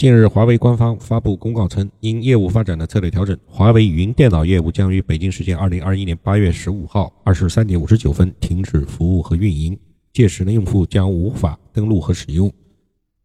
[0.00, 9.78] 近日，华为官方发布公告称，因业务发展的策略调整，华为云电脑业务将于北京时间二零二一年八月十五号二十三点五十九分停止服务和运营，
[10.10, 12.50] 届时呢，用户将无法登录和使用。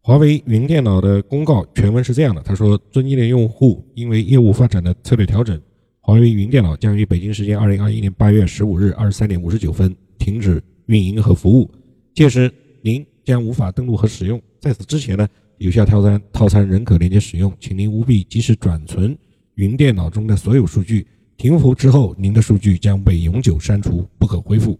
[0.02, 5.58] 华为云电脑的公告全文是这样的：他说，尊敬的用户，因为业务发展的策略调整，
[6.02, 11.70] 华为云电脑将于北京时间二零二一年八月十五日二十三点五十九分停止运营和服务，
[12.12, 12.52] 届时
[12.82, 14.38] 您将无法登录和使用。
[14.60, 15.26] 在此之前呢？
[15.58, 19.16] 有效套餐套餐仍可连接使用，请您务必及时转存
[19.54, 21.06] 云电脑中的所有数据。
[21.38, 24.78] 停服之后，您的数据将被永久删除，不可恢复。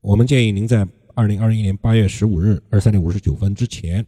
[0.00, 4.04] 我们建议您在二零二一年八月十五日二十三点五十九分之前，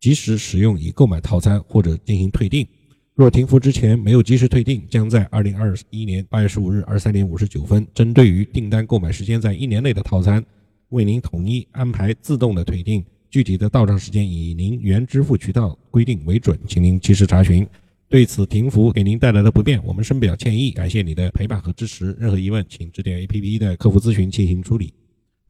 [0.00, 2.66] 及时使用已购买套餐或者进行退订。
[3.14, 10.44] 若停服之前没有及时退订，将在二零二一年八月十五日二十三点五十九分，针对于订单购买时间在一年内的套餐，
[10.88, 13.04] 为您统一安排自动的退订。
[13.34, 17.66] 具体的到账时间以您原支付渠道规定为准，请您及时查询。
[18.08, 22.16] 对此停服给您带来的不便，我们深表歉意，感谢你的陪伴和支持。
[22.16, 24.94] 任何疑问，请致电 APP 的客服咨询进行处理。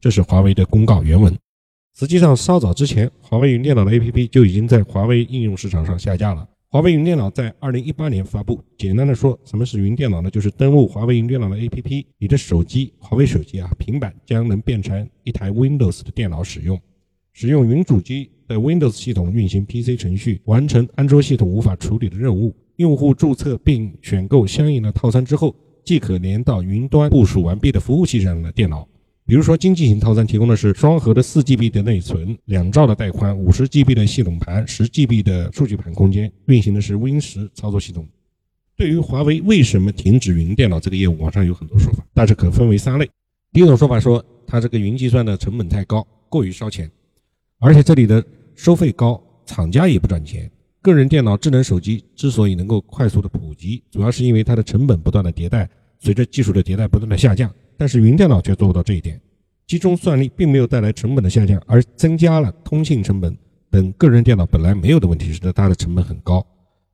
[0.01, 1.31] 这是华为的公告原文。
[1.95, 6.49] 实际上，稍早之前，华为云电脑的 APP 就已经在华为应用市场上下架了。
[6.69, 8.59] 华为云电脑在二零一八年发布。
[8.79, 10.31] 简单的说，什么是云电脑呢？
[10.31, 16.81] 就是登录华为云电脑的 APP，你的手机，华为手机啊，平板将能变成一台 Windows 的电脑使用。
[17.37, 22.55] 使用云主机的 Windows 系统运行 PC 程序，完成安卓系统无法处理的任务。
[22.77, 28.87] 用户注册并选购相应的套餐之后，即可连到云端部署完毕的服务器上的电脑。
[29.25, 38.07] 比如说，经济型套餐提供的是双核的 4GB 的内存、两兆的带宽、50GB 的系统盘、10GB 的数据盘空间，运行的是 Win 十操作系统。
[38.77, 43.09] 对于华为为什么停止云电脑这个业务，网上有很多说法，大致可分为三类。
[43.51, 46.89] 第一种说法说，它这个云计算的成本太高，过于烧钱。
[47.59, 50.49] 而且这里的收费高，厂家也不赚钱。
[50.81, 55.67] 个人电脑、智能手机之所以能够快速的普及，主要是因为它的成本不断的迭代，
[55.99, 57.51] 随着技术的迭代不断的下降。
[57.77, 59.19] 但是云电脑却做不到这一点，
[59.65, 63.35] 集中算力并没有带来成本的下降，而增加了通信成本
[63.69, 66.45] 等个人电脑本来没有的问题，使得它的成本很高。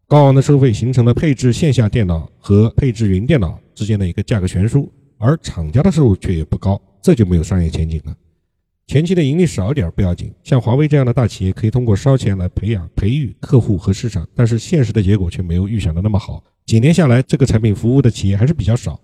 [0.07, 8.15] 高昂的收费形成了配置线下电脑和配置云电脑之间的一个价格悬殊，而厂家的收入却也不高，这就没有商业前景了。
[8.91, 16.43] 前期的盈利少一点不要紧，像华为这样的大企业可以通过烧钱来培养、培育客户和市场，但是现实的结果却没有预想的那么好。
[16.65, 18.99] 几年下来，这个产品服务的企业还是比较少，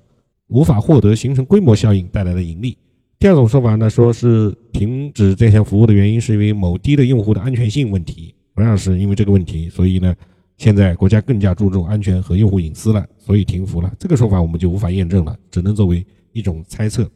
[0.49, 2.77] 无法获得形成规模效应带来的盈利。
[3.17, 10.13] 第二种说法呢，说是停止这项服务的原因是因为某低的用户的安全性问题，同样是因为这个问题，所以呢，
[10.57, 13.89] 现在国家更加注重安全和用户隐私了，所以停服了。
[13.97, 17.09] 这个说法我们就无法验证了，只能作为一种猜测。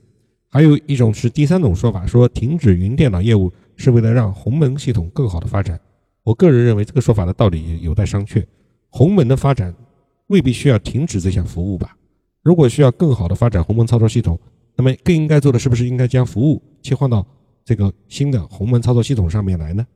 [0.53, 5.79] 还有一种是第三种说法，说停止云电脑业务是为了让鸿蒙系统更好的发展。
[6.23, 8.45] 我个人认为这个说法的道理有待商榷。
[8.90, 9.73] 鸿蒙的发展
[10.28, 11.95] 未必需要停止这项服务吧？
[12.44, 14.38] 如果需要更好的发展鸿蒙操作系统，
[14.75, 17.25] 那么更应该做的是不是应该将服务切换到
[17.63, 19.88] 这个新的鸿蒙操作系统上面来呢？